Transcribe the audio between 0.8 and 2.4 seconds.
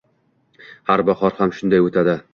Har bahor ham shunday o’tadi